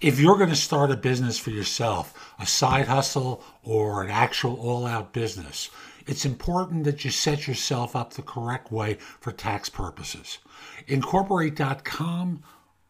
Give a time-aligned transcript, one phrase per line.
[0.00, 4.58] if you're going to start a business for yourself, a side hustle or an actual
[4.58, 5.68] all out business,
[6.06, 10.38] it's important that you set yourself up the correct way for tax purposes.
[10.86, 12.42] Incorporate.com,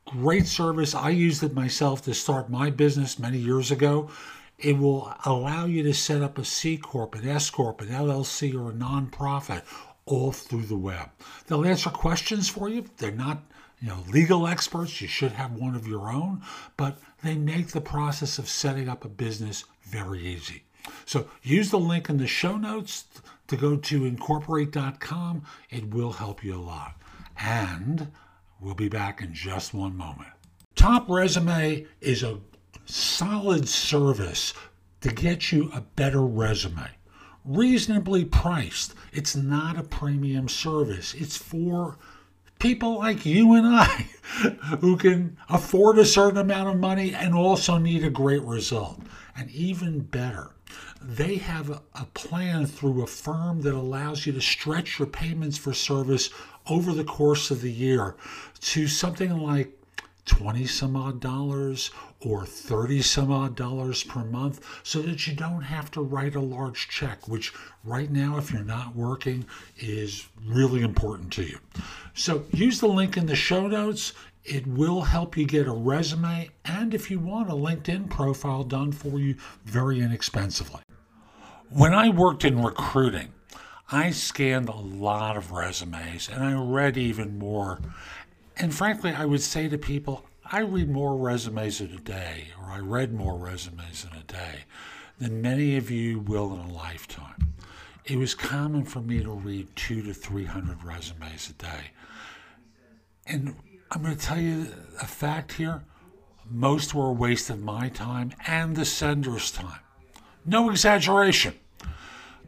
[0.06, 0.94] great service.
[0.94, 4.08] I used it myself to start my business many years ago.
[4.58, 8.54] It will allow you to set up a C Corp, an S Corp, an LLC,
[8.54, 9.62] or a nonprofit
[10.06, 11.10] all through the web.
[11.46, 12.84] They'll answer questions for you.
[12.98, 13.42] They're not
[13.80, 15.00] you know, legal experts.
[15.00, 16.42] You should have one of your own,
[16.76, 20.64] but they make the process of setting up a business very easy.
[21.06, 23.04] So use the link in the show notes
[23.48, 25.42] to go to incorporate.com.
[25.70, 26.94] It will help you a lot.
[27.38, 28.10] And
[28.60, 30.30] we'll be back in just one moment.
[30.74, 32.38] Top Resume is a
[32.86, 34.54] solid service
[35.00, 36.88] to get you a better resume.
[37.44, 38.94] Reasonably priced.
[39.12, 41.14] It's not a premium service.
[41.14, 41.98] It's for
[42.60, 43.86] people like you and I
[44.80, 49.00] who can afford a certain amount of money and also need a great result.
[49.36, 50.52] And even better,
[51.02, 51.80] they have a,
[52.14, 56.28] plan through a firm that allows you to stretch your payments for service
[56.68, 58.14] over the course of the year
[58.60, 59.72] to something like
[60.26, 61.90] 20 some odd dollars
[62.20, 66.40] or 30 some odd dollars per month so that you don't have to write a
[66.40, 67.52] large check, which
[67.84, 69.46] right now, if you're not working,
[69.78, 71.58] is really important to you.
[72.20, 74.12] So use the link in the show notes.
[74.44, 78.92] It will help you get a resume and, if you want, a LinkedIn profile done
[78.92, 80.82] for you very inexpensively.
[81.70, 83.32] When I worked in recruiting,
[83.90, 87.80] I scanned a lot of resumes and I read even more
[88.54, 92.66] and frankly, I would say to people, I read more resumes in a day, or
[92.66, 94.64] I read more resumes in a day
[95.18, 97.49] than many of you will in a lifetime.
[98.04, 101.90] It was common for me to read two to 300 resumes a day.
[103.26, 103.54] And
[103.90, 104.68] I'm going to tell you
[105.00, 105.82] a fact here
[106.50, 109.80] most were a waste of my time and the sender's time.
[110.44, 111.54] No exaggeration.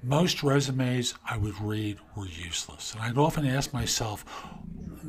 [0.03, 2.95] Most resumes I would read were useless.
[2.95, 4.23] And I'd often ask myself,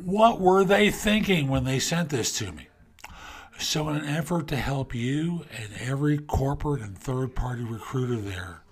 [0.04, 2.68] what were they thinking when they sent this to me?
[3.58, 8.62] So, in an effort to help you and every corporate and third party recruiter there,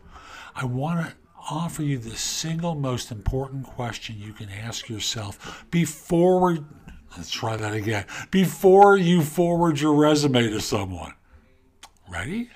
[0.54, 1.14] I want to
[1.50, 6.58] offer you the single most important question you can ask yourself before,
[7.16, 11.14] let's try that again, before you forward your resume to someone.
[12.10, 12.50] Ready?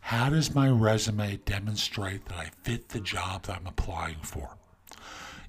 [0.00, 4.56] How does my resume demonstrate that I fit the job that I'm applying for?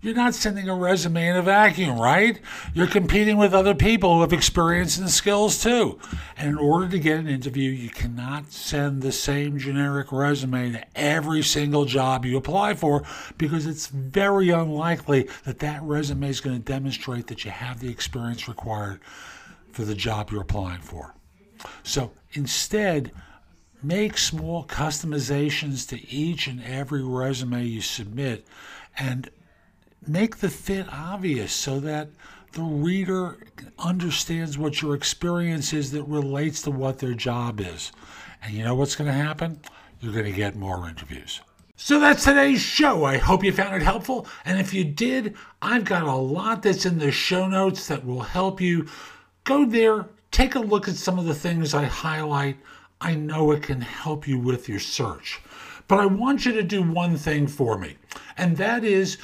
[0.02, 2.40] You're not sending a resume in a vacuum, right?
[2.74, 6.00] You're competing with other people who have experience and skills too.
[6.38, 10.86] And in order to get an interview, you cannot send the same generic resume to
[10.96, 13.04] every single job you apply for
[13.38, 17.90] because it's very unlikely that that resume is going to demonstrate that you have the
[17.90, 19.00] experience required
[19.72, 21.16] for the job you're applying for.
[21.82, 23.12] So instead,
[23.82, 28.46] make small customizations to each and every resume you submit
[28.98, 29.30] and
[30.08, 32.10] make the fit obvious so that
[32.54, 33.38] the reader
[33.78, 37.92] understands what your experience is that relates to what their job is.
[38.42, 39.60] And you know what's going to happen?
[40.00, 41.42] You're going to get more interviews.
[41.76, 43.06] So that's today's show.
[43.06, 44.26] I hope you found it helpful.
[44.46, 48.22] And if you did, I've got a lot that's in the show notes that will
[48.22, 48.88] help you.
[49.44, 52.58] Go there, take a look at some of the things I highlight.
[53.00, 55.40] I know it can help you with your search.
[55.88, 57.96] But I want you to do one thing for me,
[58.38, 59.18] and that is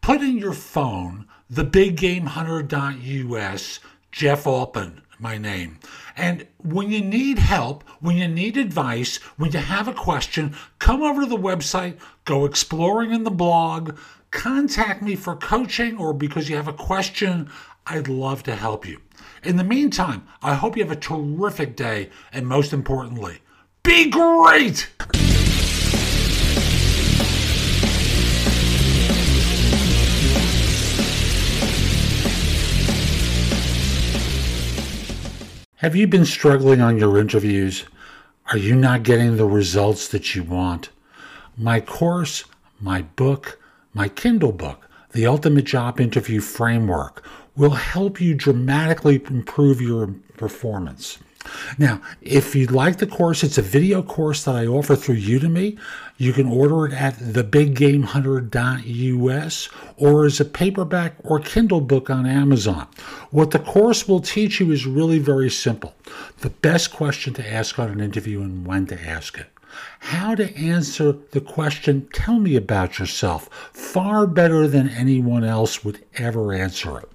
[0.00, 3.80] put in your phone the biggamehunter.us,
[4.12, 5.78] Jeff Altman, my name.
[6.16, 11.02] And when you need help, when you need advice, when you have a question, come
[11.02, 13.98] over to the website, go exploring in the blog,
[14.30, 17.50] contact me for coaching or because you have a question.
[17.86, 19.00] I'd love to help you.
[19.42, 23.38] In the meantime, I hope you have a terrific day, and most importantly,
[23.82, 24.90] be great!
[35.80, 37.86] Have you been struggling on your interviews?
[38.52, 40.90] Are you not getting the results that you want?
[41.56, 42.44] My course,
[42.78, 43.58] my book,
[43.94, 47.26] my Kindle book, The Ultimate Job Interview Framework,
[47.56, 51.16] will help you dramatically improve your performance.
[51.78, 55.78] Now, if you'd like the course, it's a video course that I offer through Udemy.
[56.18, 62.86] You can order it at thebiggamehunter.us or as a paperback or Kindle book on Amazon.
[63.30, 65.94] What the course will teach you is really very simple.
[66.40, 69.46] The best question to ask on an interview and when to ask it.
[70.00, 76.04] How to answer the question, Tell me about yourself, far better than anyone else would
[76.16, 77.08] ever answer it.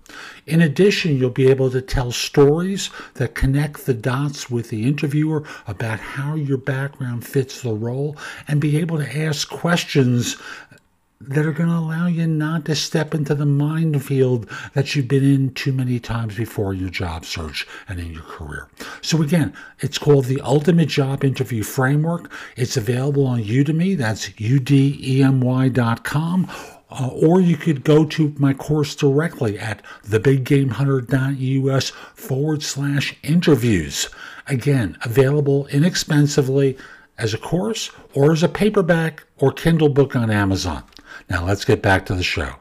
[0.46, 5.44] In addition, you'll be able to tell stories that connect the dots with the interviewer
[5.68, 8.16] about how your background fits the role
[8.48, 10.38] and be able to ask questions
[11.22, 15.24] that are going to allow you not to step into the minefield that you've been
[15.24, 18.68] in too many times before in your job search and in your career.
[19.02, 22.30] So, again, it's called the Ultimate Job Interview Framework.
[22.58, 25.32] It's available on Udemy, that's udemy.com.
[26.88, 34.08] Uh, or you could go to my course directly at thebiggamehunter.us forward slash interviews.
[34.48, 36.78] Again, available inexpensively
[37.18, 40.84] as a course or as a paperback or Kindle book on Amazon.
[41.30, 42.56] Now let's get back to the show.